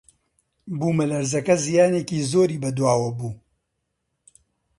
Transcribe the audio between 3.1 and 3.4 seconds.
بوو.